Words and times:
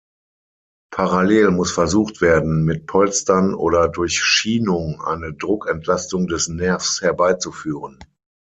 Parallel 0.91 1.51
muss 1.51 1.71
versucht 1.71 2.21
werden, 2.21 2.63
mit 2.63 2.87
Polstern 2.87 3.53
oder 3.53 3.87
durch 3.87 4.17
Schienung 4.19 4.99
eine 4.99 5.31
Druckentlastung 5.35 6.25
des 6.25 6.47
Nervs 6.47 7.03
herbeizuführen. 7.03 7.99